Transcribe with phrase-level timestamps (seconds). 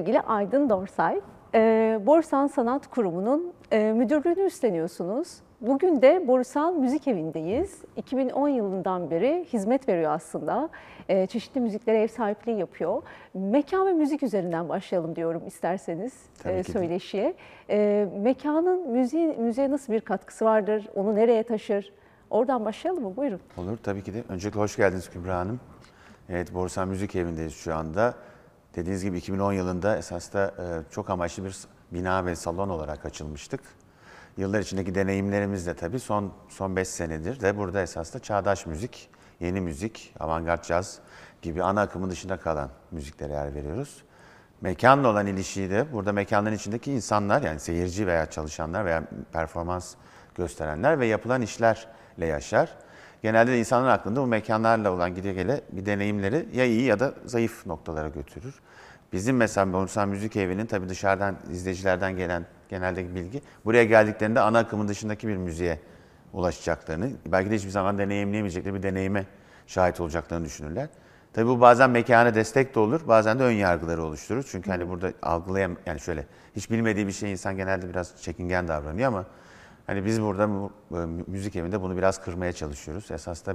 [0.00, 1.20] sevgili Aydın Dorsay.
[1.54, 5.38] Ee, Borsan Sanat Kurumu'nun e, müdürlüğünü üstleniyorsunuz.
[5.60, 7.82] Bugün de Borsan Müzik Evi'ndeyiz.
[7.96, 10.68] 2010 yılından beri hizmet veriyor aslında.
[11.08, 13.02] Ee, çeşitli müziklere ev sahipliği yapıyor.
[13.34, 16.12] Mekan ve müzik üzerinden başlayalım diyorum isterseniz
[16.42, 16.72] Tabii e, ki de.
[16.72, 17.34] söyleşiye.
[17.70, 20.88] Ee, mekanın müziğe, müziğe nasıl bir katkısı vardır?
[20.94, 21.92] Onu nereye taşır?
[22.30, 23.16] Oradan başlayalım mı?
[23.16, 23.40] Buyurun.
[23.56, 24.24] Olur tabii ki de.
[24.28, 25.60] Öncelikle hoş geldiniz Kübra Hanım.
[26.28, 28.14] Evet, Borsan Müzik Evi'ndeyiz şu anda.
[28.76, 31.56] Dediğiniz gibi 2010 yılında esas da e, çok amaçlı bir
[31.92, 33.60] bina ve salon olarak açılmıştık.
[34.36, 39.10] Yıllar içindeki deneyimlerimiz de tabii son son 5 senedir de burada esas da çağdaş müzik,
[39.40, 40.98] yeni müzik, avantgard caz
[41.42, 44.04] gibi ana akımın dışında kalan müziklere yer veriyoruz.
[44.60, 49.94] Mekanla olan ilişiği de burada mekanların içindeki insanlar yani seyirci veya çalışanlar veya performans
[50.34, 52.76] gösterenler ve yapılan işlerle yaşar.
[53.22, 57.14] Genelde de insanların aklında bu mekanlarla olan gide gele bir deneyimleri ya iyi ya da
[57.24, 58.54] zayıf noktalara götürür.
[59.12, 64.88] Bizim mesela Borsan Müzik Evi'nin tabii dışarıdan izleyicilerden gelen geneldeki bilgi buraya geldiklerinde ana akımın
[64.88, 65.80] dışındaki bir müziğe
[66.32, 69.26] ulaşacaklarını, belki de hiçbir zaman deneyimleyemeyecekleri bir deneyime
[69.66, 70.88] şahit olacaklarını düşünürler.
[71.32, 74.44] Tabii bu bazen mekana destek de olur, bazen de ön yargıları oluşturur.
[74.50, 79.08] Çünkü hani burada algılayam yani şöyle hiç bilmediği bir şey insan genelde biraz çekingen davranıyor
[79.08, 79.24] ama
[79.90, 83.10] hani biz burada bu, e, müzik evinde bunu biraz kırmaya çalışıyoruz.
[83.10, 83.54] Esas da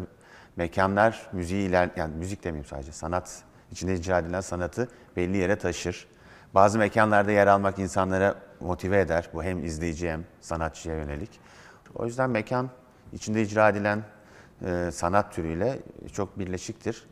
[0.55, 6.07] mekanlar müziği iler yani müzik demeyeyim sadece sanat içinde icra edilen sanatı belli yere taşır.
[6.55, 9.29] Bazı mekanlarda yer almak insanlara motive eder.
[9.33, 11.39] Bu hem izleyici hem sanatçıya yönelik.
[11.95, 12.69] O yüzden mekan
[13.13, 14.03] içinde icra edilen
[14.65, 15.79] e, sanat türüyle
[16.13, 17.07] çok birleşiktir.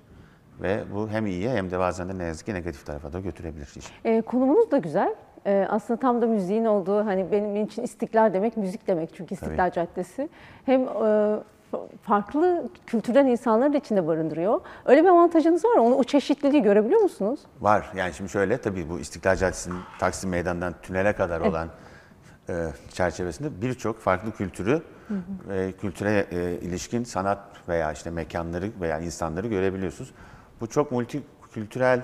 [0.61, 3.69] Ve bu hem iyiye hem de bazen de ne yazık ki negatif tarafa da götürebilir.
[4.05, 5.15] E, konumunuz da güzel.
[5.45, 9.71] E, aslında tam da müziğin olduğu, hani benim için istiklal demek müzik demek çünkü İstiklal
[9.71, 10.29] Caddesi.
[10.65, 11.39] Hem e,
[12.01, 14.61] farklı kültürden insanları da içinde barındırıyor.
[14.85, 15.77] Öyle bir avantajınız var.
[15.77, 17.39] Onu, o çeşitliliği görebiliyor musunuz?
[17.61, 17.91] Var.
[17.95, 21.67] Yani şimdi şöyle tabii bu İstiklal Caddesi'nin Taksim Meydanı'ndan tünele kadar olan
[22.49, 22.53] e,
[22.89, 24.81] çerçevesinde birçok farklı kültürü
[25.49, 27.39] ve kültüre e, ilişkin sanat
[27.69, 30.13] veya işte mekanları veya insanları görebiliyorsunuz.
[30.61, 32.01] Bu çok multikültürel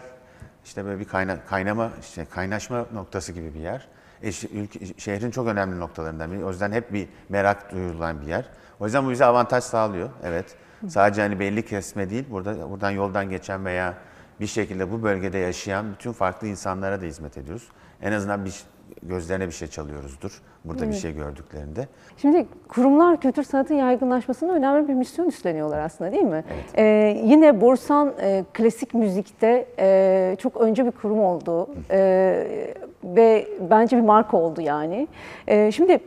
[0.65, 3.87] işte böyle bir kayna, kaynama işte kaynaşma noktası gibi bir yer.
[4.23, 6.45] E, ülke- şehrin çok önemli noktalarından biri.
[6.45, 8.45] O yüzden hep bir merak duyulan bir yer.
[8.79, 10.09] O yüzden bu bize avantaj sağlıyor.
[10.23, 10.55] Evet.
[10.87, 13.93] Sadece hani belli kesme değil, burada buradan yoldan geçen veya
[14.39, 17.67] bir şekilde bu bölgede yaşayan bütün farklı insanlara da hizmet ediyoruz.
[18.01, 18.63] En azından bir
[19.03, 20.41] gözlerine bir şey çalıyoruzdur.
[20.65, 21.87] Burada bir şey gördüklerinde.
[22.17, 26.43] Şimdi kurumlar kültür sanatın yaygınlaşmasına önemli bir misyon üstleniyorlar aslında değil mi?
[26.75, 33.97] Ee, yine Borsan e, klasik müzikte e, çok önce bir kurum oldu Ee, ve bence
[33.97, 35.07] bir marka oldu yani.
[35.47, 35.99] Ee, şimdi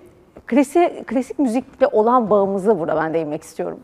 [0.47, 3.81] klasik, klasik müzikle olan bağımızı burada ben değinmek istiyorum.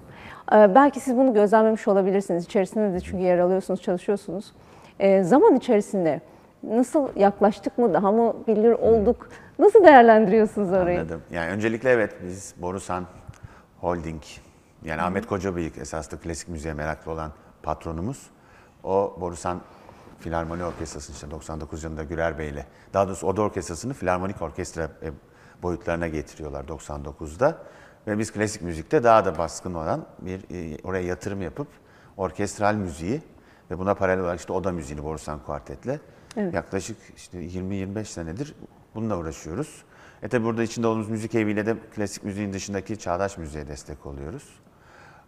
[0.53, 2.45] Ee, belki siz bunu gözlemlemiş olabilirsiniz.
[2.45, 4.53] İçerisinde de çünkü yer alıyorsunuz, çalışıyorsunuz.
[5.01, 6.21] Ee, zaman içerisinde
[6.63, 9.29] nasıl yaklaştık mı, daha mı bilir olduk?
[9.59, 11.01] Nasıl değerlendiriyorsunuz orayı?
[11.01, 11.23] Anladım.
[11.31, 13.07] Yani öncelikle evet biz Borusan
[13.81, 14.23] Holding
[14.85, 17.33] yani Ahmet Kocabıyık esaslı klasik müziğe meraklı olan
[17.63, 18.31] patronumuz.
[18.85, 19.61] O Borusan
[20.19, 22.65] Filarmoni Orkestrası'nı işte 99 yılında Gürer Bey'le
[22.95, 25.11] daha doğrusu Oda Orkestrası'nı Filarmonik Orkestra e,
[25.63, 27.59] boyutlarına getiriyorlar 99'da.
[28.07, 31.69] Ve biz klasik müzikte daha da baskın olan bir e, oraya yatırım yapıp
[32.17, 33.23] orkestral müziği
[33.71, 36.01] ve buna paralel olarak işte oda müziğini Borusan Kuartet'le
[36.43, 38.55] yaklaşık işte 20-25 senedir
[38.95, 39.85] bununla uğraşıyoruz.
[40.23, 44.49] E tabi burada içinde olduğumuz müzik eviyle de klasik müziğin dışındaki çağdaş müziğe destek oluyoruz.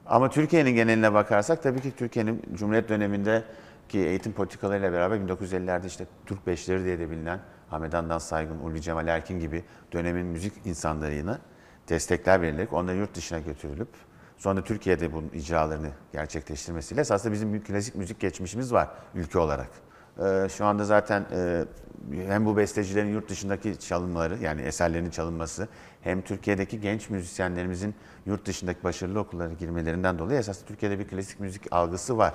[0.06, 3.44] Ama Türkiye'nin geneline bakarsak tabii ki Türkiye'nin Cumhuriyet döneminde
[3.88, 7.40] ki eğitim politikalarıyla beraber 1950'lerde işte Türk Beşleri diye de bilinen
[7.70, 11.38] Ahmet Handan Saygın, Ulvi Cemal Erkin gibi dönemin müzik insanlarına
[11.88, 13.88] destekler verilerek onları yurt dışına götürülüp
[14.38, 19.89] sonra Türkiye'de bunun icralarını gerçekleştirmesiyle aslında bizim klasik müzik geçmişimiz var ülke olarak.
[20.20, 21.64] Ee, Şu anda zaten e,
[22.26, 25.68] hem bu bestecilerin yurt dışındaki çalınmaları yani eserlerinin çalınması
[26.02, 27.94] hem Türkiye'deki genç müzisyenlerimizin
[28.26, 32.34] yurt dışındaki başarılı okullara girmelerinden dolayı esas Türkiye'de bir klasik müzik algısı var.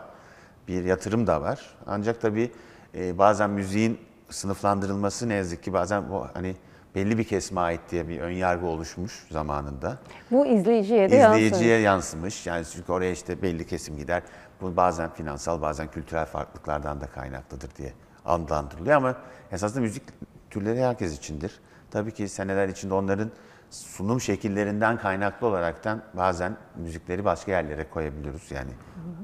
[0.67, 1.75] Bir yatırım da var.
[1.87, 2.51] Ancak tabii
[2.95, 3.99] e, bazen müziğin
[4.29, 6.55] sınıflandırılması ne yazık ki bazen bu hani
[6.95, 9.97] belli bir kesime ait diye bir ön yargı oluşmuş zamanında.
[10.31, 11.17] Bu izleyiciye de.
[11.17, 12.47] İzleyiciye yansımış.
[12.47, 14.23] Yani çünkü oraya işte belli kesim gider.
[14.61, 17.93] Bu bazen finansal bazen kültürel farklılıklardan da kaynaklıdır diye
[18.25, 19.15] adlandırılıyor ama
[19.51, 20.03] esasında müzik
[20.49, 21.59] türleri herkes içindir.
[21.91, 23.31] Tabii ki seneler içinde onların
[23.69, 28.51] sunum şekillerinden kaynaklı olaraktan bazen müzikleri başka yerlere koyabiliyoruz.
[28.51, 28.71] Yani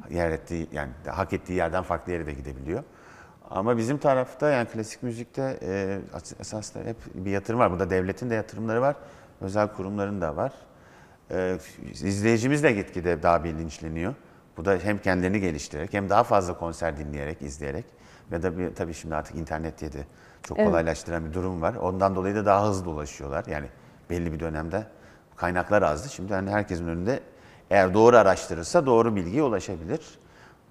[0.09, 2.83] yer ettiği yani hak ettiği yerden farklı yere de gidebiliyor.
[3.49, 5.99] Ama bizim tarafta yani klasik müzikte e,
[6.39, 7.71] esasında hep bir yatırım var.
[7.71, 8.95] Burada devletin de yatırımları var,
[9.41, 10.53] özel kurumların da var.
[11.31, 11.57] E,
[11.91, 14.15] izleyicimiz de gitgide daha bilinçleniyor.
[14.61, 17.85] Bu da hem kendilerini geliştirerek hem daha fazla konser dinleyerek, izleyerek
[18.31, 20.05] ve de bir, tabii şimdi artık internet diye de
[20.43, 21.75] çok kolaylaştıran bir durum var.
[21.75, 23.45] Ondan dolayı da daha hızlı ulaşıyorlar.
[23.47, 23.67] Yani
[24.09, 24.83] belli bir dönemde
[25.35, 26.09] kaynaklar azdı.
[26.09, 27.19] Şimdi hani herkesin önünde
[27.69, 30.01] eğer doğru araştırırsa doğru bilgiye ulaşabilir.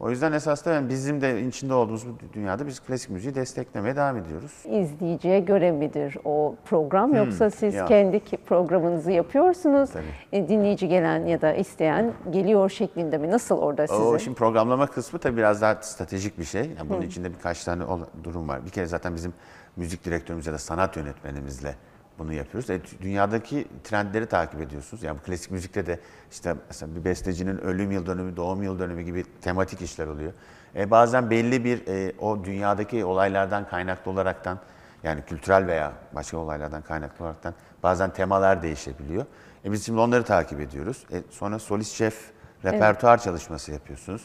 [0.01, 3.97] O yüzden esas da yani bizim de içinde olduğumuz bu dünyada biz klasik müziği desteklemeye
[3.97, 4.53] devam ediyoruz.
[4.65, 7.87] İzleyiciye göre midir o program yoksa siz ya.
[7.87, 9.91] kendi programınızı yapıyorsunuz?
[9.91, 10.05] Tabii.
[10.33, 13.31] E, dinleyici gelen ya da isteyen geliyor şeklinde mi?
[13.31, 14.01] Nasıl orada size?
[14.03, 16.71] O şimdi programlama kısmı tabii biraz daha stratejik bir şey.
[16.79, 17.85] Yani bunun içinde birkaç tane
[18.25, 18.67] durum var.
[18.67, 19.33] Bir kere zaten bizim
[19.77, 21.75] müzik direktörümüz ya da sanat yönetmenimizle
[22.21, 22.71] bunu yapıyoruz.
[22.71, 25.03] E, dünyadaki trendleri takip ediyorsunuz.
[25.03, 26.01] Yani bu klasik müzikte de
[26.31, 30.33] işte mesela bir bestecinin ölüm yıl dönümü, doğum yıl dönümü gibi tematik işler oluyor.
[30.77, 34.59] E, bazen belli bir e, o dünyadaki olaylardan kaynaklı olaraktan
[35.03, 39.27] yani kültürel veya başka olaylardan kaynaklı olaraktan bazen temalar değişebiliyor.
[39.65, 41.05] E, biz şimdi onları takip ediyoruz.
[41.13, 42.31] E, sonra solist şef
[42.65, 44.23] repertuar çalışması yapıyorsunuz.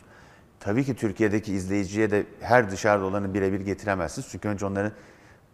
[0.59, 4.27] Tabii ki Türkiye'deki izleyiciye de her dışarıda olanı birebir getiremezsiniz.
[4.31, 4.91] Çünkü önce onları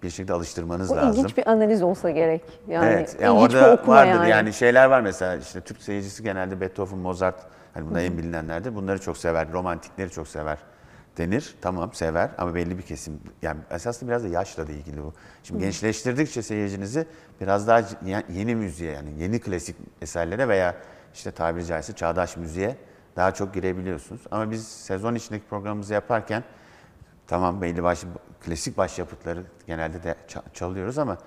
[0.04, 1.12] bir şekilde alıştırmanız Bu lazım.
[1.12, 2.44] ilginç bir analiz olsa gerek.
[2.68, 4.30] Yani evet, yani bir orada okuma vardır yani.
[4.30, 4.54] yani.
[4.54, 7.36] şeyler var mesela işte Türk seyircisi genelde Beethoven, Mozart
[7.74, 8.76] hani bunlar en bilinenlerdir.
[8.76, 10.58] Bunları çok sever, romantikleri çok sever
[11.18, 11.56] denir.
[11.62, 13.20] Tamam sever ama belli bir kesim.
[13.42, 15.14] Yani esasında biraz da yaşla da ilgili bu.
[15.44, 17.06] Şimdi gençleştirdikçe seyircinizi
[17.42, 20.76] biraz daha ye- yeni müziğe yani yeni klasik eserlere veya
[21.14, 22.76] işte tabiri caizse çağdaş müziğe
[23.16, 24.22] daha çok girebiliyorsunuz.
[24.32, 26.44] Ama biz sezon içindeki programımızı yaparken
[27.32, 28.08] Tamam belli başlı
[28.46, 31.18] klasik başyapıtları genelde de ça- çalıyoruz ama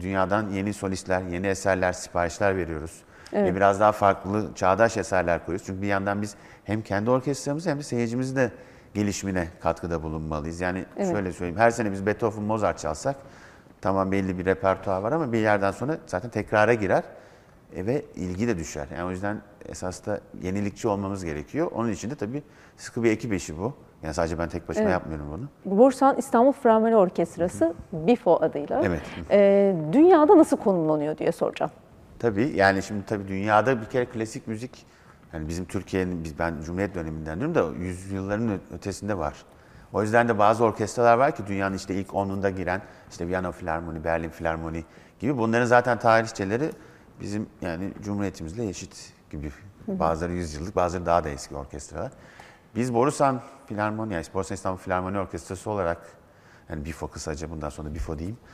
[0.00, 3.02] dünyadan yeni solistler, yeni eserler, siparişler veriyoruz.
[3.44, 5.66] Ve biraz daha farklı çağdaş eserler koyuyoruz.
[5.66, 6.34] Çünkü bir yandan biz
[6.64, 8.50] hem kendi orkestramızı hem de seyircimizin de
[8.94, 10.60] gelişimine katkıda bulunmalıyız.
[10.60, 13.16] Yani şöyle söyleyeyim, her sene biz Beethoven, Mozart çalsak
[13.80, 17.02] tamam belli bir repertuar var ama bir yerden sonra zaten tekrara girer
[17.74, 18.86] ve ilgi de düşer.
[18.96, 21.70] Yani o yüzden esas da yenilikçi olmamız gerekiyor.
[21.74, 22.42] Onun için de tabii
[22.76, 23.72] sıkı bir ekip işi bu.
[24.02, 24.92] Yani sadece ben tek başıma Evet.
[24.92, 25.78] yapmıyorum bunu.
[25.78, 28.82] Bursan İstanbul Filarmoni Orkestrası BIFO adıyla.
[28.84, 29.00] Evet.
[29.30, 31.72] E, dünyada nasıl konumlanıyor diye soracağım.
[32.18, 34.86] Tabii yani şimdi tabii dünyada bir kere klasik müzik
[35.32, 39.34] yani bizim Türkiye'nin biz ben Cumhuriyet döneminden diyorum da yüzyılların ötesinde var.
[39.92, 44.04] O yüzden de bazı orkestralar var ki dünyanın işte ilk onunda giren işte Viyana Filarmoni,
[44.04, 44.84] Berlin Filarmoni
[45.20, 46.70] gibi bunların zaten tarihçeleri
[47.24, 49.52] bizim yani Cumhuriyetimizle eşit gibi.
[49.88, 52.12] Bazıları yüzyıllık, bazıları daha da eski orkestralar.
[52.76, 55.98] Biz Borusan Filarmoni, yani Borusan İstanbul Filarmoni Orkestrası olarak
[56.68, 58.38] yani BIFO kısaca bundan sonra BIFO diyeyim.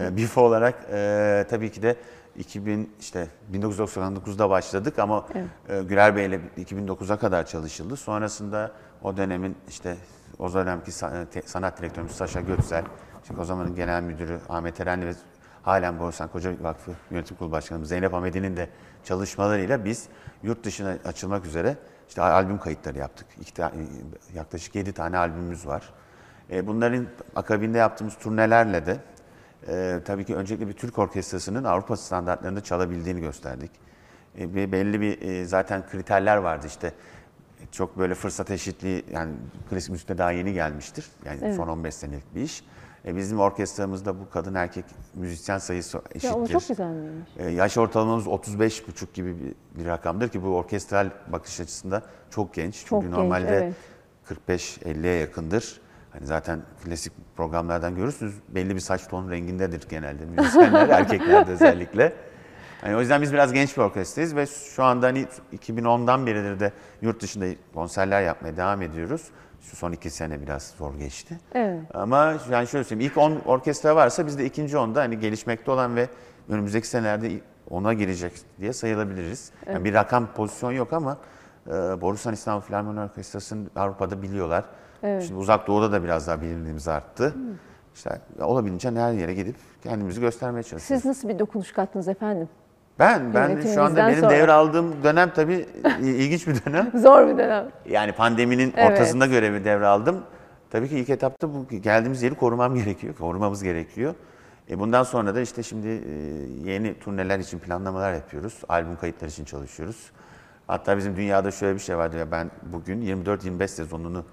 [0.00, 1.96] Ee, BIFO olarak e, tabii ki de
[2.36, 5.26] 2000 işte 1999'da başladık ama
[5.68, 7.96] e, Güler Bey ile 2009'a kadar çalışıldı.
[7.96, 9.96] Sonrasında o dönemin işte
[10.38, 10.92] o dönemki
[11.46, 12.84] sanat direktörümüz Saşa Götsel,
[13.26, 15.12] çünkü o zamanın genel müdürü Ahmet Erenli ve
[15.66, 18.68] halen Borusan Koca Vakfı Yönetim Kurulu Başkanımız Zeynep Hamedi'nin de
[19.04, 20.08] çalışmalarıyla biz
[20.42, 21.76] yurt dışına açılmak üzere
[22.08, 23.26] işte albüm kayıtları yaptık.
[23.40, 23.72] İki ta-
[24.34, 25.82] yaklaşık 7 tane albümümüz var.
[26.50, 28.96] E, Bunların akabinde yaptığımız turnelerle de
[29.68, 33.70] e, tabii ki öncelikle bir Türk orkestrasının Avrupa standartlarında çalabildiğini gösterdik.
[34.38, 36.92] E, ve belli bir e, zaten kriterler vardı işte.
[37.72, 39.32] Çok böyle fırsat eşitliği yani
[39.70, 41.06] klasik müzikte daha yeni gelmiştir.
[41.24, 42.64] Yani son 15 senelik bir iş.
[43.06, 44.84] E, bizim orkestramızda bu kadın erkek
[45.14, 46.28] müzisyen sayısı eşittir.
[46.28, 47.30] Ya o çok güzelmiş.
[47.36, 52.86] E, Yaş ortalamamız 35,5 gibi bir, bir rakamdır ki bu orkestral bakış açısında çok genç.
[52.86, 53.74] Çok Çünkü genç, normalde
[54.28, 54.48] evet.
[54.48, 55.80] 45-50'ye yakındır.
[56.10, 62.12] Hani zaten klasik programlardan görürsünüz belli bir saç ton rengindedir genelde müzisyenler, erkeklerde özellikle.
[62.80, 65.26] Hani o yüzden biz biraz genç bir orkestrayız ve şu anda hani
[65.58, 66.72] 2010'dan beridir de
[67.02, 69.22] yurt dışında konserler yapmaya devam ediyoruz.
[69.70, 71.38] Şu son iki sene biraz zor geçti.
[71.54, 71.80] Evet.
[71.94, 75.96] Ama yani şöyle söyleyeyim ilk 10 orkestra varsa biz de ikinci onda hani gelişmekte olan
[75.96, 76.08] ve
[76.48, 77.30] önümüzdeki senelerde
[77.70, 79.52] ona girecek diye sayılabiliriz.
[79.66, 81.18] Yani bir rakam pozisyon yok ama
[81.66, 84.64] e, Borusan İstanbul Filarmoni Orkestrası'nı Avrupa'da biliyorlar.
[85.00, 87.34] Şimdi uzak doğuda da biraz daha bilindiğimiz arttı.
[87.94, 91.02] İşte olabildiğince her yere gidip kendimizi göstermeye çalışıyoruz.
[91.02, 92.48] Siz nasıl bir dokunuş kattınız efendim?
[92.98, 94.30] Ben ben şu anda benim sonra.
[94.30, 95.66] devraldığım dönem tabii
[96.00, 96.90] ilginç bir dönem.
[96.94, 97.68] Zor bir dönem.
[97.88, 98.90] Yani pandeminin Evet.
[98.90, 100.22] ortasında görevi devraldım.
[100.70, 104.14] Tabii ki ilk etapta bu geldiğimiz yeri korumam gerekiyor, korumamız gerekiyor.
[104.70, 106.12] E bundan sonra da işte şimdi e,
[106.70, 108.60] yeni turneler için planlamalar yapıyoruz.
[108.68, 110.10] Albüm kayıtları için çalışıyoruz.
[110.66, 114.24] Hatta bizim dünyada şöyle bir şey vardı ya ben bugün 24-25 sezonunu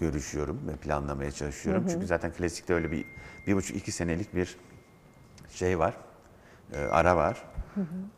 [0.00, 1.84] görüşüyorum ve planlamaya çalışıyorum.
[1.90, 3.04] Çünkü zaten klasikte öyle bir
[3.46, 4.56] bir buçuk iki senelik bir
[5.50, 5.94] şey var,
[6.74, 7.42] e, ara var.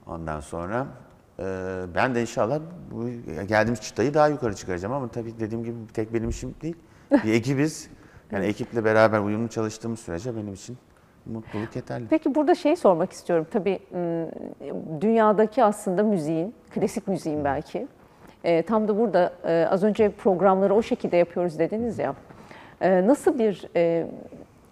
[0.06, 0.86] Ondan sonra
[1.38, 1.44] e,
[1.94, 3.08] ben de inşallah bu
[3.48, 6.76] geldiğimiz çıtayı daha yukarı çıkaracağım ama tabii dediğim gibi tek benim işim değil.
[7.24, 7.90] Bir ekibiz.
[8.32, 10.78] Yani ekiple beraber uyumlu çalıştığımız sürece benim için
[11.26, 12.06] mutluluk yeterli.
[12.10, 13.46] Peki burada şey sormak istiyorum.
[13.50, 13.78] Tabii
[15.00, 17.86] dünyadaki aslında müziğin, klasik müziğin belki.
[18.44, 22.14] e, tam da burada e, az önce programları o şekilde yapıyoruz dediniz ya.
[22.80, 24.06] E, nasıl bir e,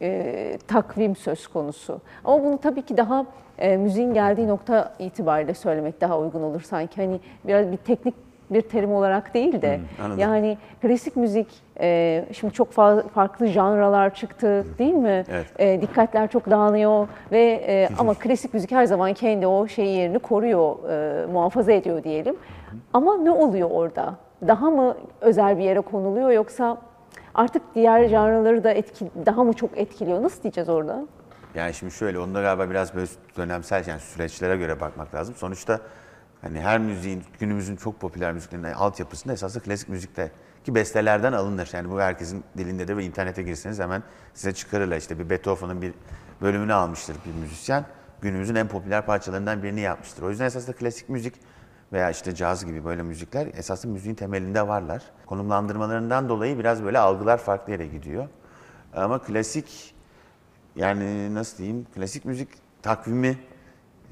[0.03, 2.01] e, takvim söz konusu.
[2.25, 3.27] Ama bunu tabii ki daha
[3.59, 7.03] e, müziğin geldiği nokta itibariyle söylemek daha uygun olur sanki.
[7.03, 8.15] Hani biraz bir teknik
[8.51, 11.47] bir terim olarak değil de Hmm, yani klasik müzik
[11.81, 15.25] e, şimdi çok fa- farklı janralar çıktı değil mi?
[15.31, 15.47] Evet.
[15.59, 20.19] E, dikkatler çok dağılıyor ve e, ama klasik müzik her zaman kendi o şey yerini
[20.19, 22.37] koruyor, e, muhafaza ediyor diyelim.
[22.93, 24.15] Ama ne oluyor orada?
[24.49, 26.77] Daha mı özel bir yere konuluyor yoksa
[27.35, 30.23] artık diğer janraları da etki, daha mı çok etkiliyor?
[30.23, 31.07] Nasıl diyeceğiz orada?
[31.55, 35.35] Yani şimdi şöyle, onda galiba biraz böyle dönemsel yani süreçlere göre bakmak lazım.
[35.35, 35.81] Sonuçta
[36.41, 40.31] hani her müziğin, günümüzün çok popüler müziklerinin altyapısında esasında klasik müzikte
[40.65, 41.71] ki bestelerden alınır.
[41.73, 44.03] Yani bu herkesin dilinde de ve internete girseniz hemen
[44.35, 44.97] size çıkarırlar.
[44.97, 45.95] İşte bir Beethoven'ın bir
[46.43, 47.85] bölümünü almıştır bir müzisyen.
[48.21, 50.23] Günümüzün en popüler parçalarından birini yapmıştır.
[50.23, 51.35] O yüzden esasında klasik müzik
[51.93, 55.03] veya işte caz gibi böyle müzikler esasında müziğin temelinde varlar.
[55.27, 58.29] Konumlandırmalarından dolayı biraz böyle algılar farklı yere gidiyor.
[58.95, 59.95] Ama klasik
[60.77, 62.49] yani nasıl diyeyim klasik müzik
[62.83, 63.39] takvimi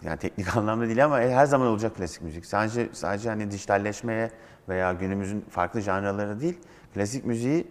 [0.02, 2.46] yani teknik anlamda değil ama her zaman olacak klasik müzik.
[2.46, 4.30] Sadece sadece hani dijitalleşmeye
[4.68, 6.58] veya günümüzün farklı janraları değil,
[6.94, 7.66] klasik müziği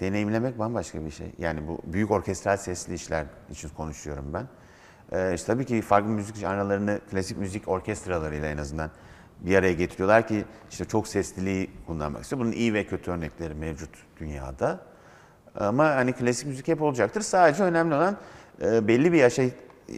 [0.00, 1.32] deneyimlemek bambaşka bir şey.
[1.38, 4.46] Yani bu büyük orkestral sesli işler için konuşuyorum ben.
[5.12, 8.90] Ee, işte tabii ki farklı müzik janralarını klasik müzik orkestralarıyla en azından
[9.46, 12.40] bir araya getiriyorlar ki işte çok sesliliği kullanmak istiyor.
[12.40, 14.80] Bunun iyi ve kötü örnekleri mevcut dünyada.
[15.60, 17.20] Ama hani klasik müzik hep olacaktır.
[17.20, 18.16] Sadece önemli olan
[18.62, 19.42] e, belli bir yaşa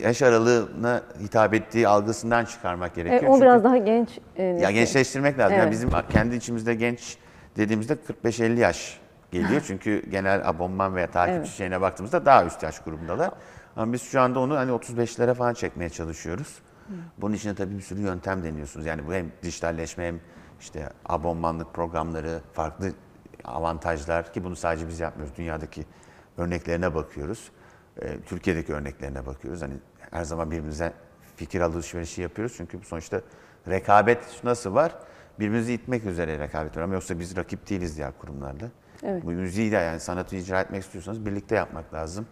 [0.02, 3.22] yaş aralığına hitap ettiği algısından çıkarmak E, gerekiyor.
[3.30, 4.08] o Çünkü- biraz daha genç.
[4.36, 5.52] e, ya gençleştirmek lazım.
[5.52, 5.72] Yani Evet.
[5.72, 7.16] bizim kendi içimizde genç
[7.56, 9.00] dediğimizde 45-50 yaş
[9.30, 9.62] geliyor.
[9.66, 11.48] Çünkü genel abonman veya takipçi Evet.
[11.48, 13.30] şeyine baktığımızda daha üst yaş grubundalar.
[13.76, 16.58] Ama biz şu anda onu hani 35'lere falan çekmeye çalışıyoruz.
[17.18, 18.86] Bunun için de tabii bir sürü yöntem deniyorsunuz.
[18.86, 20.20] Yani bu hem dijitalleşme hem
[20.60, 22.92] işte abonmanlık programları, farklı
[23.44, 25.36] avantajlar ki bunu sadece biz yapmıyoruz.
[25.36, 25.84] Dünyadaki
[26.36, 27.50] örneklerine bakıyoruz.
[28.02, 29.62] Ee, Türkiye'deki örneklerine bakıyoruz.
[29.62, 29.74] Hani
[30.10, 30.92] her zaman birbirimize
[31.36, 32.54] fikir alışverişi yapıyoruz.
[32.56, 33.20] Çünkü sonuçta
[33.68, 34.98] rekabet nasıl var?
[35.38, 36.82] Birbirimizi itmek üzere rekabet var.
[36.82, 38.70] Ama yoksa biz rakip değiliz diğer kurumlarla.
[39.02, 39.24] Evet.
[39.24, 42.26] Bu müziği de yani sanatı icra etmek istiyorsanız birlikte yapmak lazım.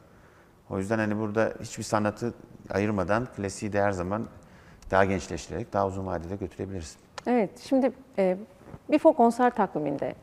[0.71, 2.35] O yüzden hani burada hiçbir sanatı
[2.71, 4.29] ayırmadan klasiği de her zaman
[4.91, 6.97] daha gençleştirerek daha uzun vadede götürebiliriz.
[7.27, 8.37] Evet, şimdi e,
[8.91, 10.15] Bifo konser takviminde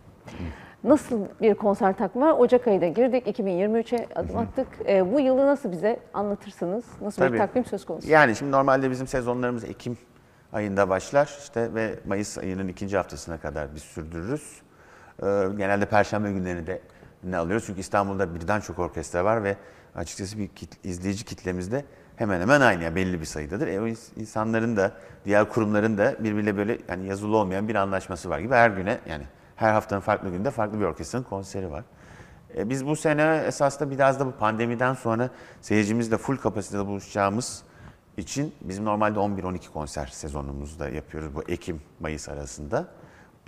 [0.83, 2.33] nasıl bir konser takvimi var?
[2.39, 4.67] Ocak ayında girdik, 2023'e adım attık.
[4.87, 6.85] E, bu yılı nasıl bize anlatırsınız?
[7.01, 7.33] Nasıl Tabii.
[7.33, 8.09] bir takvim söz konusu?
[8.09, 9.97] Yani şimdi normalde bizim sezonlarımız Ekim
[10.53, 14.61] ayında başlar işte ve Mayıs ayının ikinci haftasına kadar biz sürdürürüz.
[15.23, 15.25] Ee,
[15.57, 16.81] genelde Perşembe günlerini de
[17.23, 19.55] ne alıyoruz çünkü İstanbul'da birden çok orkestra var ve
[19.95, 21.85] açıkçası bir kit- izleyici kitlemizde
[22.21, 23.67] hemen hemen aynı yani belli bir sayıdadır.
[23.67, 24.91] E, o ins- insanların da
[25.25, 29.23] diğer kurumların da birbiriyle böyle yani yazılı olmayan bir anlaşması var gibi her güne yani
[29.55, 31.83] her haftanın farklı günde farklı bir orkestranın konseri var.
[32.57, 35.29] E, Biz bu sene esasında biraz da bu pandemiden sonra
[35.61, 37.63] seyircimizle full kapasitede buluşacağımız
[38.17, 42.87] için bizim normalde 11-12 konser sezonumuzda yapıyoruz bu Ekim-Mayıs arasında.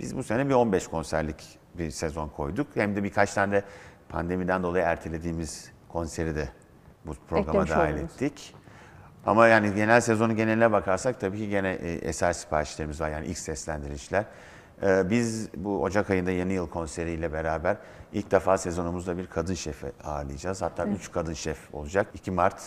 [0.00, 2.66] Biz bu sene bir 15 konserlik bir sezon koyduk.
[2.74, 3.62] Hem de birkaç tane de
[4.08, 6.48] pandemiden dolayı ertelediğimiz konseri de
[7.06, 8.12] bu programa Eklemiş dahil oldunuz.
[8.12, 8.54] ettik.
[9.26, 13.38] Ama yani genel sezonun geneline bakarsak tabii ki gene e, eser siparişlerimiz var yani ilk
[13.38, 14.24] seslendirişler.
[14.82, 17.76] Ee, Biz bu Ocak ayında yeni yıl konseriyle beraber
[18.12, 20.62] ilk defa sezonumuzda bir kadın şefi ağırlayacağız.
[20.62, 22.06] Hatta 3 kadın şef olacak.
[22.14, 22.62] 2 Mart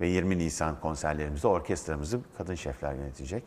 [0.00, 3.44] ve 20 Nisan konserlerimizde orkestramızı kadın şefler yönetecek.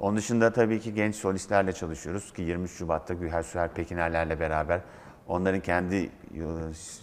[0.00, 4.80] Onun dışında tabii ki genç solistlerle çalışıyoruz ki 23 Şubat'ta Güher Süher Pekinerlerle beraber
[5.32, 6.10] onların kendi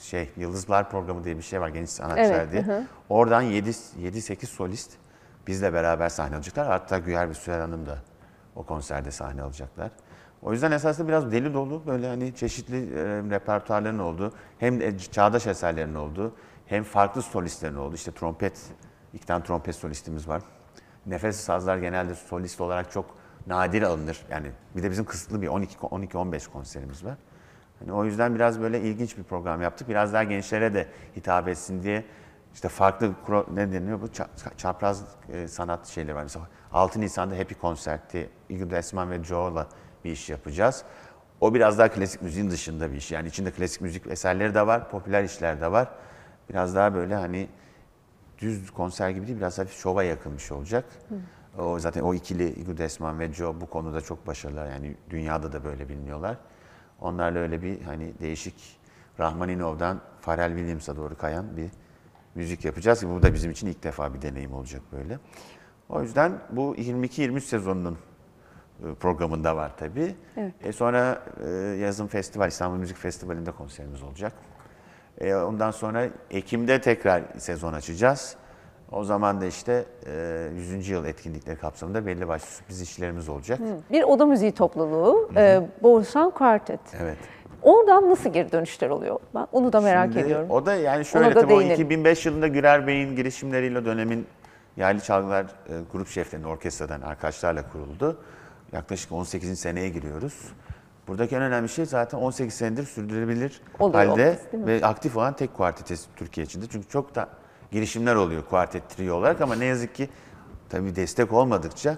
[0.01, 2.61] şey Yıldızlar programı diye bir şey var genç sanatçılar Evet, diye.
[2.61, 2.83] hı.
[3.09, 4.91] Oradan 7-8 solist
[5.47, 6.67] bizle beraber sahne alacaklar.
[6.67, 7.97] Hatta Güher ve Süher Hanım da
[8.55, 9.91] o konserde sahne alacaklar.
[10.41, 15.47] O yüzden esasında biraz deli dolu böyle hani çeşitli e, repertuarların olduğu hem de çağdaş
[15.47, 18.61] eserlerin olduğu hem farklı solistlerin olduğu işte trompet,
[19.13, 20.41] iki tane trompet solistimiz var.
[21.05, 23.05] Nefes sazlar genelde solist olarak çok
[23.47, 24.25] nadir alınır.
[24.29, 27.17] Yani bir de bizim kısıtlı bir 12 12-15 konserimiz var.
[27.79, 29.89] Hani o yüzden biraz böyle ilginç bir program yaptık.
[29.89, 32.05] Biraz daha gençlere de hitap etsin diye
[32.53, 33.13] işte farklı
[33.53, 36.23] ne deniyor bu Ça- çapraz e, sanat şeyleri var.
[36.23, 38.29] Mesela 6 Nisan'da Happy Concert'ti.
[38.49, 39.67] İgül Esman ve Joe'la
[40.05, 40.83] bir iş yapacağız.
[41.41, 43.11] O biraz daha klasik müziğin dışında bir iş.
[43.11, 45.87] Yani içinde klasik müzik eserleri de var, popüler işler de var.
[46.49, 47.47] Biraz daha böyle hani
[48.39, 50.85] düz konser gibi değil, biraz hafif şova yakın bir şey olacak.
[51.59, 54.69] O zaten o ikili Igor Desman ve Joe bu konuda çok başarılılar.
[54.69, 56.37] Yani dünyada da böyle biliniyorlar.
[57.01, 58.79] Onlarla öyle bir hani değişik
[59.19, 61.69] Rahmaninov'dan Pharrell Williams'a doğru kayan bir
[62.35, 63.07] müzik yapacağız.
[63.07, 65.19] Bu da bizim için ilk defa bir deneyim olacak böyle.
[65.89, 67.97] O yüzden bu 22-23 sezonunun
[68.83, 70.15] e, programında var tabii.
[70.37, 70.53] Evet.
[70.63, 71.49] E sonra e,
[71.81, 74.33] yazın festival, İstanbul Müzik Festivali'nde konserimiz olacak.
[75.17, 78.35] E, ondan sonra Ekim'de tekrar sezon açacağız.
[78.91, 80.89] O zaman da işte e, 100.
[80.89, 83.59] yıl etkinlikleri kapsamında belli başlı sürpriz işlerimiz olacak.
[83.91, 85.61] Bir oda müziği topluluğu, e,
[86.35, 86.79] Quartet.
[87.01, 87.17] Evet.
[87.61, 89.19] Oradan nasıl geri dönüşler oluyor?
[89.35, 90.49] Ben onu da merak Şimdi ediyorum.
[90.49, 91.73] O da yani şöyle Ona da tabii o değinelim.
[91.73, 94.27] 2005 yılında Gürer Bey'in girişimleriyle dönemin
[94.77, 98.17] yerli çalgılar e, grup şeflerinin orkestradan arkadaşlarla kuruldu.
[98.71, 99.59] Yaklaşık 18.
[99.59, 100.33] seneye giriyoruz.
[101.07, 104.67] Buradaki en önemli şey zaten 18 senedir sürdürülebilir Oluyor halde olması, değil mi?
[104.67, 106.65] ve aktif olan tek kuartetesi Türkiye içinde.
[106.71, 107.29] Çünkü çok da
[107.71, 110.09] girişimler oluyor kuartet trio olarak ama ne yazık ki
[110.69, 111.97] tabii destek olmadıkça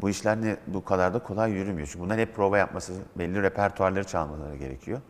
[0.00, 1.88] bu işler ne, bu kadar da kolay yürümüyor.
[1.92, 5.00] Çünkü bunlar hep prova yapması, belli repertuarları çalmaları gerekiyor.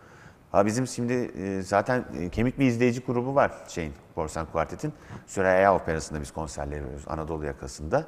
[0.53, 4.93] Ha bizim şimdi e, zaten e, kemik bir izleyici grubu var şeyin Borsan Kuartet'in.
[5.27, 8.05] Süreyya Operası'nda biz konserler veriyoruz Anadolu yakasında.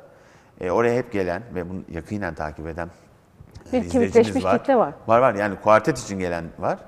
[0.61, 4.95] E, oraya hep gelen ve bunu yakinen takip eden e, Bir izleyicimiz kemikleşmiş kitle var.
[5.07, 6.79] Var var yani kuartet için gelen var.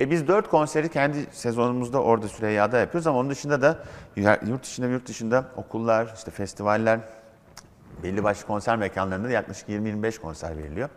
[0.00, 3.78] E biz dört konseri kendi sezonumuzda orada Süreyya'da yapıyoruz ama onun dışında da
[4.46, 7.00] yurt dışında yurt dışında okullar, işte festivaller,
[8.02, 10.88] belli başlı konser mekanlarında da yaklaşık 20-25 konser veriliyor.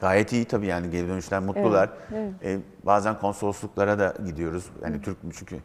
[0.00, 1.90] Gayet iyi tabii yani geri dönüşler mutlular.
[2.42, 4.66] E, bazen konsolosluklara da gidiyoruz.
[4.82, 5.56] Yani Türk çünkü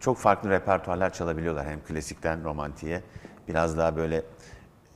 [0.00, 1.66] çok farklı repertuarlar çalabiliyorlar.
[1.66, 3.02] Hem klasikten romantiğe
[3.48, 4.16] biraz daha böyle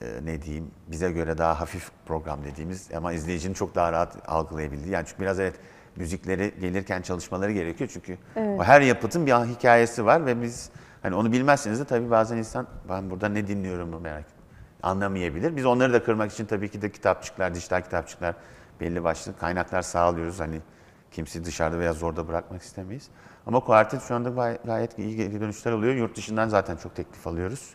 [0.01, 4.93] e, ne diyeyim bize göre daha hafif program dediğimiz ama izleyicinin çok daha rahat algılayabildiği.
[4.93, 5.55] Yani çünkü biraz evet
[5.97, 8.19] müzikleri gelirken çalışmaları gerekiyor çünkü
[8.59, 10.71] o her yapıtın bir hikayesi var ve biz
[11.03, 14.25] hani onu bilmezseniz de tabii bazen insan ben burada ne dinliyorum merak
[14.83, 15.57] anlamayabilir.
[15.57, 18.35] Biz onları da kırmak için tabii ki de kitapçıklar, dijital kitapçıklar
[18.81, 20.41] belli başlı kaynaklar sağlıyoruz.
[20.41, 20.61] Hani
[21.11, 23.09] kimseyi dışarıda veya zorda bırakmak istemeyiz.
[23.47, 25.95] Ama kuartet şu anda gay- gayet iyi dönüşler oluyor.
[25.95, 27.75] Yurt dışından zaten çok teklif alıyoruz.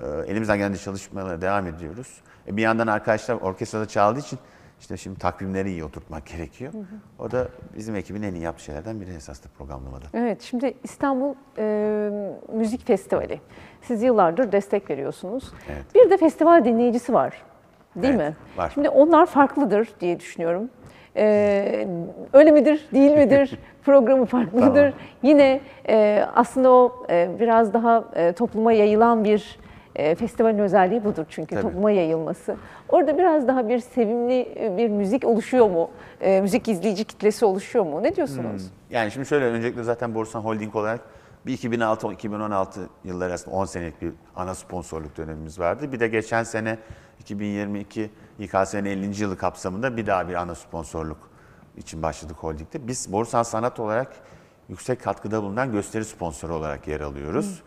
[0.00, 2.20] Ee, elimizden geldiğince çalışmalara devam ediyoruz.
[2.48, 4.38] E, bir yandan arkadaşlar orkestrada çaldığı için
[4.82, 6.72] işte şimdi takvimleri iyi oturtmak gerekiyor.
[7.18, 10.04] O da bizim ekibin en iyi yaptığı şeylerden biri esasında programlamada.
[10.14, 12.10] Evet, şimdi İstanbul e,
[12.52, 13.40] Müzik Festivali.
[13.82, 15.52] Siz yıllardır destek veriyorsunuz.
[15.72, 15.84] Evet.
[15.94, 17.42] Bir de festival dinleyicisi var.
[17.96, 18.36] Değil Evet, mi?
[18.56, 18.70] var.
[18.74, 20.70] Şimdi onlar farklıdır diye düşünüyorum.
[21.16, 21.88] E,
[22.32, 23.58] öyle midir, değil midir?
[23.84, 24.90] Programı farklıdır.
[24.90, 24.92] Tamam.
[25.22, 29.58] Yine e, aslında o e, biraz daha e, topluma yayılan bir
[29.96, 31.62] e, festivalin özelliği budur çünkü Tabii.
[31.62, 32.56] topluma yayılması.
[32.88, 35.90] Orada biraz daha bir sevimli e, bir müzik oluşuyor mu?
[36.20, 38.02] E, müzik izleyici kitlesi oluşuyor mu?
[38.02, 38.70] Ne diyorsunuz?
[38.90, 41.00] Yani şimdi şöyle öncelikle zaten Borsan Holding olarak
[41.46, 42.66] bir 2006-2016
[43.04, 45.92] yılları arasında 10 senelik bir ana sponsorluk dönemimiz vardı.
[45.92, 46.78] Bir de geçen sene
[47.20, 49.22] 2022 İKS'nin 50.
[49.22, 51.18] yılı kapsamında bir daha bir ana sponsorluk
[51.76, 52.86] için başladık holdingde.
[52.88, 54.12] Biz Borsan Sanat olarak
[54.68, 57.62] yüksek katkıda bulunan gösteri sponsoru olarak yer alıyoruz.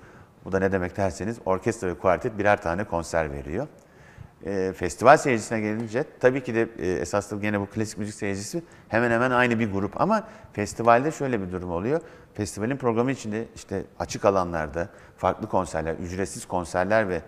[0.45, 3.67] Bu da ne demek derseniz orkestra ve kuartet birer tane konser veriyor.
[4.45, 9.11] E, festival seyircisine gelince tabii ki de e, esaslı gene bu klasik müzik seyircisi hemen
[9.11, 12.01] hemen aynı bir grup ama festivalde şöyle bir durum oluyor.
[12.33, 17.21] Festivalin programı içinde işte açık alanlarda farklı konserler, ücretsiz konserler ve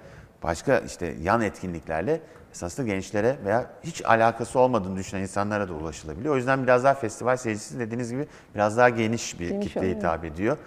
[0.43, 6.33] başka işte yan etkinliklerle esaslı gençlere veya hiç alakası olmadığını düşünen insanlara da ulaşılabiliyor.
[6.33, 10.25] O yüzden biraz daha festival seyircisi dediğiniz gibi biraz daha geniş bir Geniş kitleye hitap
[10.25, 10.57] ediyor.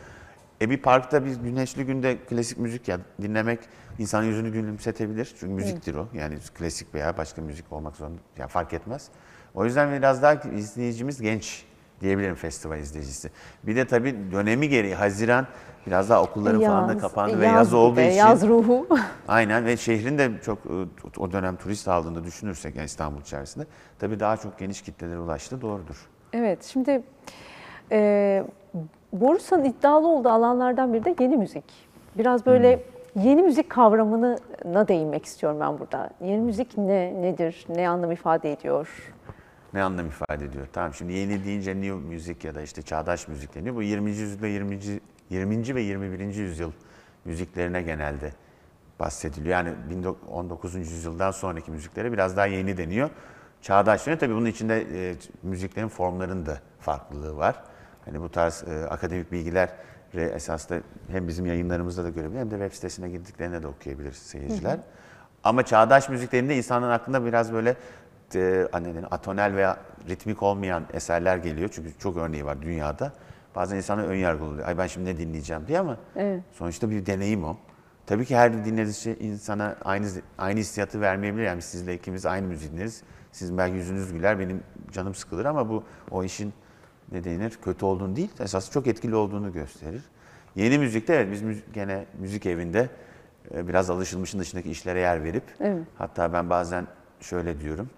[0.61, 3.61] E bir parkta bir güneşli günde klasik müzik ya dinlemek
[3.99, 5.35] insanın yüzünü gülümsetebilir.
[5.41, 6.09] Çünkü müziktir o.
[6.15, 8.21] Yani klasik veya başka müzik olmak zorunda.
[8.39, 9.09] Yani fark etmez.
[9.55, 11.65] O yüzden biraz daha izleyicimiz genç
[12.01, 13.31] diyebilirim festival izleyicisi.
[13.63, 15.47] Bir de tabii dönemi gereği Haziran
[15.87, 18.11] biraz daha okulların falan da kapandı ve yaz olduğu için.
[18.11, 18.87] Yaz ruhu.
[19.29, 23.67] Aynen ve şehrin de çok e, o dönem turist aldığında düşünürsek yani İstanbul içerisinde
[23.99, 26.09] tabii daha çok geniş kitlelere ulaştı doğrudur.
[26.33, 27.03] evet şimdi
[27.93, 28.45] e,
[29.13, 31.65] Borusan'ın iddialı olduğu alanlardan biri de yeni müzik.
[32.19, 32.77] Biraz böyle
[33.15, 33.23] Hmm.
[33.23, 36.11] yeni müzik kavramına değinmek istiyorum ben burada.
[36.21, 39.13] Yeni müzik ne nedir, ne anlam ifade ediyor?
[39.75, 40.67] Ne anlam ifade ediyor?
[40.73, 43.77] Tamam şimdi yeni deyince new müzik ya da işte çağdaş müzik deniyor.
[43.77, 44.11] Bu 20.
[44.11, 44.79] yüzyılda 20.
[45.31, 45.75] 20.
[45.75, 46.35] ve 21.
[46.35, 46.73] yüzyıl
[47.25, 48.33] müziklerine genelde
[49.01, 49.53] bahsediliyor.
[49.57, 49.71] Yani
[50.31, 50.75] 19.
[50.75, 53.11] yüzyıldan sonraki müziklere biraz daha yeni deniyor.
[53.63, 54.21] Çağdaş deniyor.
[54.21, 57.63] Tabii bunun içinde e, müziklerin formlarının da farklılığı var.
[58.11, 59.69] Hani bu tarz e, akademik bilgiler
[60.15, 64.79] esas da hem bizim yayınlarımızda da görebilir hem de web sitesine girdiklerinde de okuyabilir seyirciler.
[65.45, 67.77] Ama çağdaş müziklerinde insanın aklında biraz böyle
[68.35, 69.77] e, hani atonel veya
[70.09, 71.71] ritmik olmayan eserler geliyor.
[71.73, 73.13] Çünkü çok örneği var dünyada.
[73.55, 74.69] Bazen insana ön yargılı oluyor.
[74.69, 76.43] Ay ben şimdi ne dinleyeceğim diye ama Evet.
[76.53, 77.57] sonuçta bir deneyim o.
[78.07, 80.07] Tabii ki her dinlediğiniz şey insana aynı
[80.39, 81.43] aynı hissiyatı vermeyebilir.
[81.43, 83.03] Yani sizle ikimiz aynı müzik dinleriz.
[83.33, 86.53] Sizin belki yüzünüz güler, benim canım sıkılır ama bu o işin
[87.13, 90.03] ne denir kötü olduğunu değil, esas çok etkili olduğunu gösterir.
[90.57, 92.89] Yeni müzikte evet biz müzik, gene müzik evinde
[93.55, 95.83] e, biraz alışılmışın dışındaki işlere yer verip Evet.
[95.99, 96.87] hatta ben bazen
[97.21, 97.91] şöyle diyorum.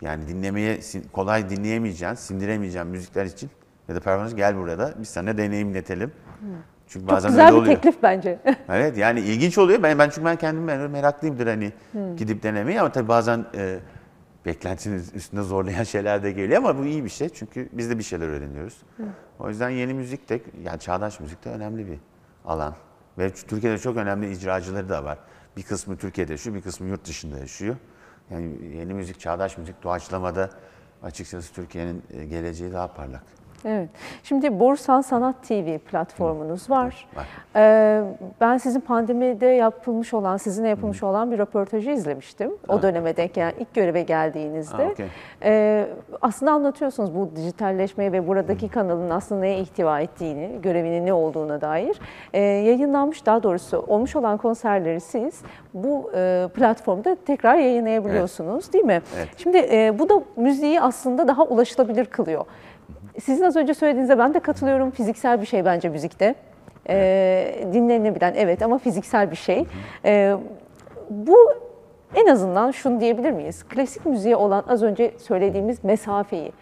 [0.00, 0.80] Yani dinlemeye
[1.12, 3.50] kolay dinleyemeyeceğin, sindiremeyeceğin müzikler için
[3.88, 6.12] ya da performans gel burada biz sana deneyimletelim.
[6.88, 7.74] Çünkü Çok bazen güzel öyle bir oluyor.
[7.74, 8.38] teklif bence.
[8.68, 9.82] Evet yani ilginç oluyor.
[9.82, 11.72] Ben, ben çünkü ben kendim ben meraklıyımdır hani
[12.16, 13.78] gidip denemeyi ama tabii bazen e,
[14.46, 18.02] beklentinin üstünde zorlayan şeyler de geliyor ama bu iyi bir şey çünkü biz de bir
[18.02, 18.82] şeyler öğreniyoruz.
[19.38, 21.98] O yüzden yeni müzik de yani çağdaş müzik de önemli bir
[22.44, 22.74] alan.
[23.18, 25.18] Ve Türkiye'de çok önemli icracıları da var.
[25.56, 27.76] Bir kısmı Türkiye'de yaşıyor, bir kısmı yurt dışında yaşıyor.
[28.30, 30.50] Yani yeni müzik, çağdaş müzik doğaçlamada
[31.02, 33.22] açıkçası Türkiye'nin e, geleceği daha parlak.
[33.64, 33.88] Evet.
[34.22, 37.08] Şimdi Borsan Sanat TV platformunuz var.
[37.16, 37.26] Var.
[37.56, 38.02] Ee,
[38.40, 42.52] ben sizin pandemide yapılmış olan, sizinle yapılmış olan bir röportajı izlemiştim.
[42.68, 44.84] O döneme denk gelen, ilk göreve geldiğinizde.
[44.84, 45.06] Ha, okey.
[45.42, 45.86] Ee,
[46.22, 52.00] aslında anlatıyorsunuz bu dijitalleşmeye ve buradaki kanalın aslında neye ihtiva ettiğini, görevinin ne olduğuna dair.
[52.32, 55.42] Ee, yayınlanmış, daha doğrusu olmuş olan konserleri siz
[55.74, 59.02] bu e, platformda tekrar yayınlayabiliyorsunuz değil mi?
[59.16, 59.28] Evet.
[59.36, 62.44] Şimdi e, bu da müziği aslında daha ulaşılabilir kılıyor.
[63.20, 64.90] Sizin az önce söylediğinize ben de katılıyorum.
[64.90, 66.34] Fiziksel bir şey bence müzikte.
[66.88, 69.66] Ee, dinlenebilen evet ama fiziksel bir şey.
[70.04, 70.36] Ee,
[71.10, 71.36] bu
[72.14, 73.64] en azından şunu diyebilir miyiz?
[73.68, 76.52] Klasik müziğe olan az önce söylediğimiz mesafeyi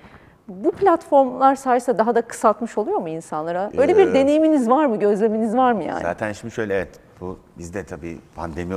[0.48, 3.70] bu platformlar sayesinde daha da kısaltmış oluyor mu insanlara?
[3.76, 6.02] Öyle bir deneyiminiz var mı, gözleminiz var mı yani?
[6.02, 8.74] Zaten şimdi şöyle evet bu bizde tabii pandemi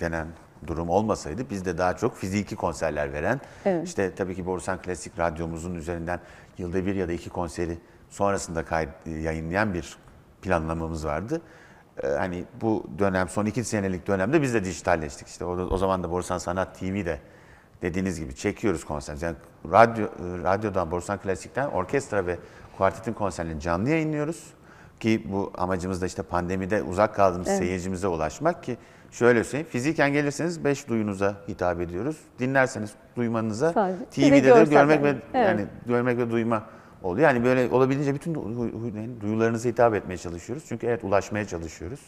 [0.00, 0.26] denen
[0.66, 3.88] durum olmasaydı biz de daha çok fiziki konserler veren Evet.
[3.88, 6.20] işte tabii ki Borusan Klasik Radyomuzun üzerinden
[6.58, 7.78] yılda bir ya da iki konseri
[8.10, 9.96] sonrasında kay- yayınlayan bir
[10.42, 11.40] planlamamız vardı.
[12.02, 16.02] Ee, hani bu dönem son iki senelik dönemde biz de dijitalleştik işte o, o zaman
[16.02, 17.18] da Borusan Sanat TV'de
[17.82, 19.16] dediğiniz gibi çekiyoruz konser.
[19.20, 19.36] Yani
[19.70, 20.06] radyo,
[20.44, 22.38] radyodan Borusan Klasik'ten orkestra ve
[22.78, 24.44] kuartetin konserlerini canlı yayınlıyoruz.
[25.00, 28.76] Ki bu amacımız da işte pandemide uzak kaldığımız seyircimize ulaşmak ki
[29.10, 32.16] şöyle söyleyeyim fiziken gelirseniz beş duyunuza hitap ediyoruz.
[32.38, 34.04] Dinlerseniz duymanıza Sadece.
[34.04, 35.18] TV'de de görmek ve yani.
[35.34, 35.48] Evet.
[35.48, 36.62] yani görmek ve duyma
[37.02, 37.28] oluyor.
[37.28, 38.34] Yani böyle olabildiğince bütün
[39.20, 40.64] duyularınıza hitap etmeye çalışıyoruz.
[40.68, 42.00] Çünkü evet ulaşmaya çalışıyoruz.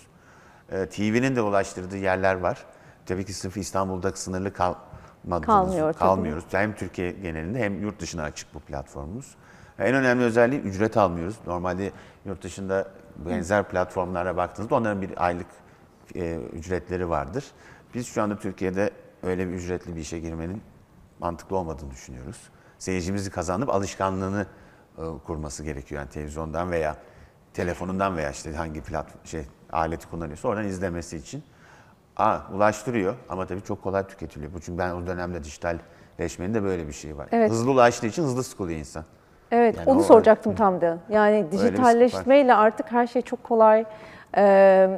[0.72, 2.64] Ee, TV'nin de ulaştırdığı yerler var.
[3.06, 5.98] Tabii ki sırf İstanbul'da sınırlı kalmadığımız, Kalmıyor tabii.
[5.98, 6.44] kalmıyoruz.
[6.50, 9.34] Hem Türkiye genelinde hem yurt dışına açık bu platformumuz.
[9.78, 11.36] En önemli özelliği ücret almıyoruz.
[11.46, 11.90] Normalde
[12.24, 15.46] yurt dışında benzer platformlara baktığınızda onların bir aylık
[16.14, 17.44] e, ücretleri vardır.
[17.94, 18.90] Biz şu anda Türkiye'de
[19.22, 20.62] öyle bir ücretli bir işe girmenin
[21.20, 22.36] mantıklı olmadığını düşünüyoruz.
[22.78, 24.46] Seyircimizi kazanıp alışkanlığını
[24.98, 26.00] e, kurması gerekiyor.
[26.00, 26.96] Yani televizyondan veya
[27.54, 31.42] telefonundan veya işte hangi plat şey aleti kullanıyorsa oradan izlemesi için.
[32.16, 34.52] Aa, ulaştırıyor ama tabii çok kolay tüketiliyor.
[34.54, 37.28] Bu çünkü ben o dönemde dijitalleşmenin de böyle bir şeyi var.
[37.32, 37.50] Evet.
[37.50, 39.04] Hızlı ulaştığı için hızlı sıkılıyor insan.
[39.50, 40.98] Evet, Yani onu o- soracaktım tam da.
[41.08, 43.84] Yani dijitalleşmeyle artık her şey çok kolay,
[44.36, 44.88] e,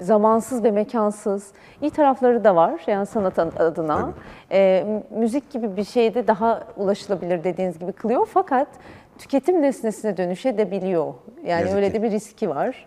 [0.00, 1.52] zamansız ve mekansız.
[1.82, 4.12] İyi tarafları da var yani sanat adına.
[4.52, 8.68] E, müzik gibi bir şeyde daha ulaşılabilir dediğiniz gibi kılıyor fakat
[9.18, 11.14] tüketim nesnesine dönüşebiliyor.
[11.44, 11.94] Yani Yazık öyle ki.
[11.94, 12.86] de bir riski var.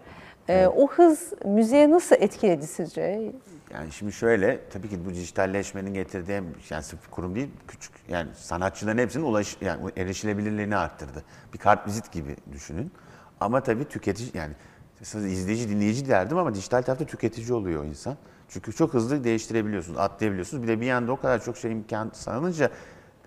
[0.49, 3.31] E, O hız müziğe nasıl etkiledi sizce?
[3.73, 8.97] Yani şimdi şöyle, tabii ki bu dijitalleşmenin getirdiği yani sırf kurum değil, küçük yani sanatçıların
[8.97, 11.23] hepsinin ulaş, yani erişilebilirliğini arttırdı.
[11.53, 12.91] Bir kartvizit gibi düşünün.
[13.39, 14.53] Ama tabii tüketici yani
[15.01, 18.17] izleyici, dinleyici derdim ama dijital tarafta tüketici oluyor insan.
[18.49, 20.63] Çünkü çok hızlı değiştirebiliyorsunuz, atlayabiliyorsunuz.
[20.63, 22.69] Bir de bir yanda o kadar çok şey imkan sağlanınca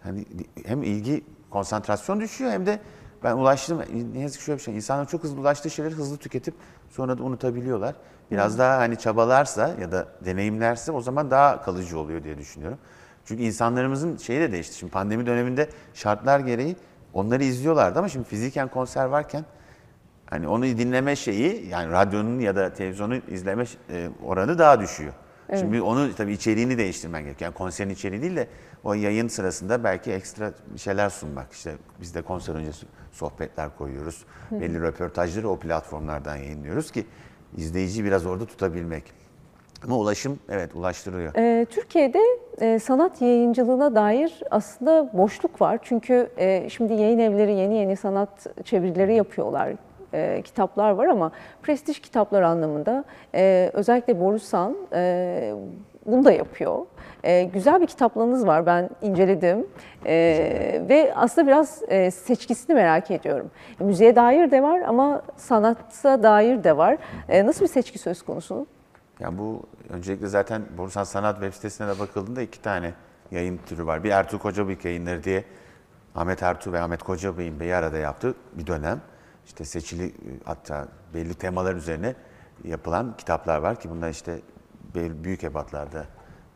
[0.02, 0.24] hani
[0.66, 2.80] hem ilgi, konsantrasyon düşüyor hem de
[3.24, 3.80] ben ulaştım.
[4.12, 4.76] Ne yazık ki şöyle bir şey.
[4.76, 6.54] İnsanlar çok hızlı ulaştığı şeyleri hızlı tüketip
[6.90, 7.94] sonra da unutabiliyorlar.
[8.30, 12.78] Biraz daha hani çabalarsa ya da deneyimlerse o zaman daha kalıcı oluyor diye düşünüyorum.
[13.24, 14.76] Çünkü insanlarımızın şeyi de değişti.
[14.76, 16.76] Şimdi pandemi döneminde şartlar gereği
[17.12, 19.44] onları izliyorlardı ama şimdi fiziken konser varken
[20.30, 25.12] hani onu dinleme şeyi yani radyonun ya da televizyonu izleme e, oranı daha düşüyor.
[25.56, 27.50] Şimdi onu tabii içeriğini değiştirmen gerekiyor.
[27.50, 28.48] Yani konserin içeriği değil de
[28.84, 31.52] o yayın sırasında belki ekstra şeyler sunmak.
[31.52, 34.24] İşte biz de konser öncesi sohbetler koyuyoruz.
[34.50, 37.06] Belli röportajları o platformlardan yayınlıyoruz ki
[37.56, 39.04] izleyiciyi biraz orada tutabilmek.
[39.84, 41.32] Ama ulaşım evet ulaştırıyor.
[41.36, 42.20] Ee, Türkiye'de
[42.60, 45.78] e, sanat yayıncılığına dair aslında boşluk var.
[45.82, 49.74] Çünkü e, şimdi yayın evleri yeni yeni sanat çevirileri yapıyorlar.
[50.14, 55.54] E, kitaplar var ama prestij kitaplar anlamında e, özellikle Borusan e,
[56.06, 56.86] bunu da yapıyor.
[57.24, 59.66] E, güzel bir kitaplarınız var ben inceledim
[60.06, 63.50] E, ve aslında biraz e, seçkisini merak ediyorum.
[63.80, 66.98] Müziğe dair de var ama sanata dair de var.
[67.28, 68.66] E, nasıl bir seçki söz konusu?
[69.20, 72.92] Yani bu öncelikle zaten Borusan Sanat web sitesine de bakıldığında iki tane
[73.30, 74.04] yayın türü var.
[74.04, 75.44] Bir Ertuğrul Kocabıyık yayınları diye
[76.14, 79.00] Ahmet Ertuğ ve Ahmet Kocabıyık'ın bir arada yaptığı bir dönem.
[79.48, 82.14] İşte seçili hatta belli temalar üzerine
[82.64, 84.40] yapılan kitaplar var ki bunlar işte
[84.94, 86.06] büyük ebatlarda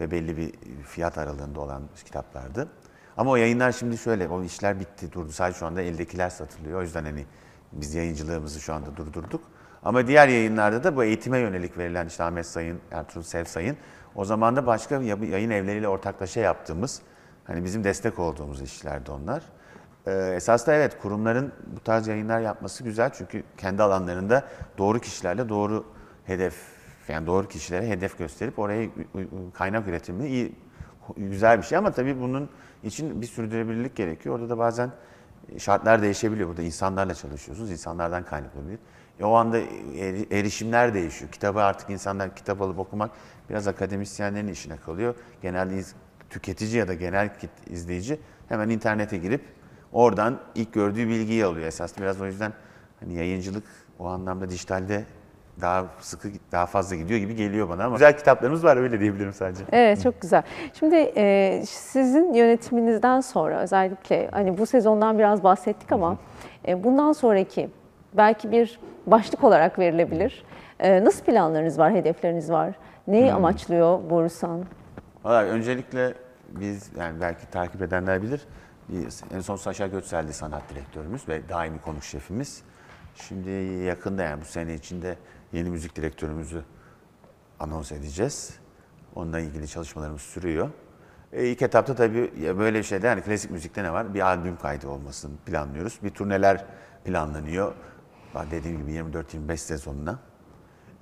[0.00, 0.52] ve belli bir
[0.82, 2.68] fiyat aralığında olan kitaplardı.
[3.16, 5.32] Ama o yayınlar şimdi şöyle, o işler bitti, durdu.
[5.32, 6.78] Sadece şu anda eldekiler satılıyor.
[6.78, 7.26] O yüzden hani
[7.72, 9.40] Biz yayıncılığımızı şu anda durdurduk.
[9.82, 13.76] Ama diğer yayınlarda da bu eğitime yönelik verilen işte Ahmet Sayın, Ertuğrul Sev Sayın
[14.14, 17.02] o zaman da başka yayın evleriyle ortaklaşa yaptığımız
[17.44, 19.42] hani bizim destek olduğumuz işlerdi onlar.
[20.06, 24.44] Ee, esas da evet kurumların bu tarz yayınlar yapması güzel çünkü kendi alanlarında
[24.78, 25.84] doğru kişilerle doğru
[26.24, 26.54] hedef
[27.08, 28.88] yani doğru kişilere hedef gösterip oraya
[29.54, 30.52] kaynak üretimini iyi
[31.16, 32.48] güzel bir şey ama tabii bunun
[32.84, 34.34] için bir sürdürülebilirlik gerekiyor.
[34.34, 34.90] Orada da bazen
[35.58, 36.48] şartlar değişebiliyor.
[36.48, 37.70] Burada insanlarla çalışıyorsunuz.
[37.70, 38.78] insanlardan kaynaklanıyor.
[39.20, 41.30] E o anda eri- erişimler değişiyor.
[41.30, 43.10] Kitabı artık insanlar kitap alıp okumak
[43.50, 45.14] biraz akademisyenlerin işine kalıyor.
[45.42, 45.82] Genelde
[46.30, 47.30] tüketici ya da genel
[47.66, 49.42] izleyici hemen internete girip
[49.92, 51.66] oradan ilk gördüğü bilgiyi alıyor.
[51.66, 52.52] Esas biraz o yüzden
[53.00, 53.64] hani yayıncılık
[53.98, 55.04] o anlamda dijitalde
[55.60, 59.64] daha sıkı, daha fazla gidiyor gibi geliyor bana ama güzel kitaplarımız var öyle diyebilirim sadece.
[59.72, 60.42] Evet çok güzel.
[60.78, 66.16] Şimdi e, sizin yönetiminizden sonra özellikle hani bu sezondan biraz bahsettik ama
[66.68, 67.70] e, bundan sonraki
[68.14, 70.44] belki bir başlık olarak verilebilir.
[70.80, 72.74] E, nasıl planlarınız var, hedefleriniz var?
[73.06, 74.64] Neyi amaçlıyor Borusan?
[75.24, 76.14] Valla öncelikle
[76.48, 78.40] biz yani belki takip edenler bilir.
[79.30, 82.62] En son Saşa Götsel'di sanat direktörümüz ve daimi konuk şefimiz.
[83.14, 83.50] Şimdi
[83.84, 85.18] yakında yani bu sene içinde
[85.52, 86.62] yeni müzik direktörümüzü
[87.60, 88.54] anons edeceğiz.
[89.14, 90.70] Onunla ilgili çalışmalarımız sürüyor.
[91.32, 94.14] E, ilk etapta tabii böyle bir şeyde yani klasik müzikte ne var?
[94.14, 95.98] Bir albüm kaydı olmasını planlıyoruz.
[96.02, 96.64] Bir turneler
[97.04, 97.74] planlanıyor.
[98.50, 100.18] Dediğim gibi 24-25 sezonuna.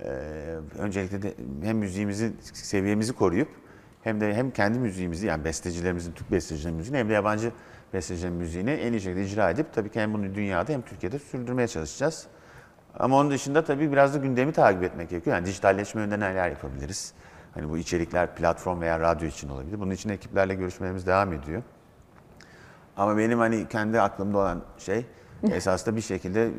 [0.03, 3.49] Ee, öncelikle de hem müziğimizi seviyemizi koruyup
[4.03, 7.51] hem de hem kendi müziğimizi yani bestecilerimizin, Türk bestecilerin müziğini hem de yabancı
[7.93, 11.67] bestecilerin müziğini en iyi şekilde icra edip tabii ki hem bunu dünyada hem Türkiye'de sürdürmeye
[11.67, 12.27] çalışacağız.
[12.99, 15.35] Ama onun dışında tabii biraz da gündemi takip etmek gerekiyor.
[15.35, 17.13] Yani dijitalleşme yönünde neler yapabiliriz?
[17.53, 19.79] Hani bu içerikler platform veya radyo için olabilir.
[19.79, 21.63] Bunun için ekiplerle görüşmelerimiz devam ediyor.
[22.97, 25.05] Ama benim hani kendi aklımda olan şey
[25.51, 26.51] esasında bir şekilde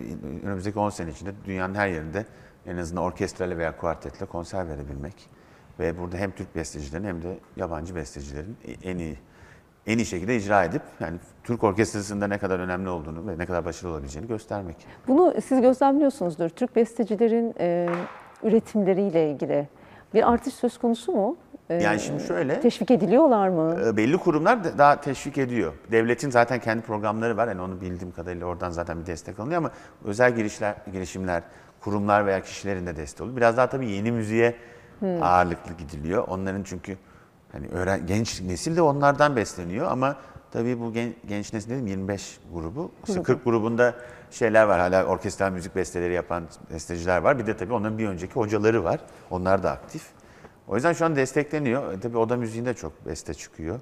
[0.44, 2.26] önümüzdeki 10 sene içinde dünyanın her yerinde
[2.66, 5.31] en azından orkestrayla veya kuartetle konser verebilmek.
[5.81, 9.17] Ve burada hem Türk bestecilerin hem de yabancı bestecilerin en iyi
[9.87, 13.65] en iyi şekilde icra edip yani Türk orkestrasında ne kadar önemli olduğunu ve ne kadar
[13.65, 14.77] başarılı olabileceğini göstermek.
[15.09, 16.49] Bunu siz gözlemliyorsunuzdur.
[16.49, 17.89] Türk bestecilerin e,
[18.43, 19.69] üretimleriyle ilgili
[20.15, 21.37] bir artış söz konusu mu?
[21.71, 23.77] E, Yani şimdi şöyle Teşvik ediliyorlar mı?
[23.87, 25.73] E, belli kurumlar da- daha teşvik ediyor.
[25.93, 27.49] Devletin zaten kendi programları var.
[27.49, 29.71] Yani onu bildiğim kadarıyla oradan zaten bir destek alınıyor ama
[30.05, 31.43] özel girişler, girişimler,
[31.81, 33.37] kurumlar veya kişilerin de destek oluyor.
[33.37, 34.55] Biraz daha tabii yeni müziğe
[35.23, 36.25] ağırlıklı gidiliyor.
[36.29, 36.97] Onların çünkü
[37.53, 40.17] hani öğren, genç nesil de onlardan besleniyor ama
[40.53, 42.91] tabii bu gen- genç nesil dedim 25 grubu.
[43.09, 43.95] İşte 40 grubunda
[44.31, 44.81] şeyler var.
[44.81, 47.38] Hala orkestral müzik besteleri yapan besteciler var.
[47.38, 49.01] Bir de tabii onların bir önceki hocaları var.
[49.31, 50.03] Onlar da aktif.
[50.69, 51.93] O yüzden şu an destekleniyor.
[51.93, 53.81] E, tabii oda müziğinde çok beste çıkıyor.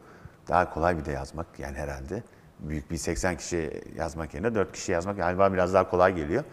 [0.49, 2.23] Daha kolay bir de yazmak yani herhalde.
[2.59, 6.45] Büyük bir 80 kişi yazmak yerine 4 kişi yazmak galiba biraz daha kolay geliyor.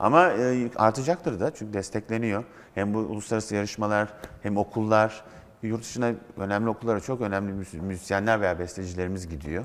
[0.00, 2.44] Ama e, artacaktır da çünkü destekleniyor.
[2.74, 4.08] Hem bu uluslararası yarışmalar
[4.42, 5.24] hem okullar,
[5.62, 9.64] yurt dışına önemli okullara çok önemli müzis- müzisyenler veya bestecilerimiz gidiyor.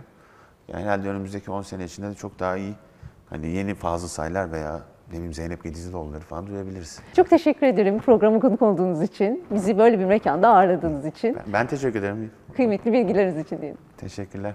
[0.67, 2.73] Yani herhalde önümüzdeki 10 sene içinde de çok daha iyi
[3.29, 6.99] hani yeni Fazıl Saylar veya ne bileyim Zeynep Gedizlioğulları falan duyabiliriz.
[7.15, 11.67] Çok teşekkür ederim programa konuk olduğunuz için, bizi böyle bir mekanda ağırladığınız için, Ben, ben
[11.67, 12.31] teşekkür ederim.
[12.55, 13.77] kıymetli bilgileriniz için diyeyim.
[13.97, 14.53] Teşekkürler.